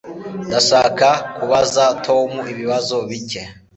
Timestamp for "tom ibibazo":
2.05-2.95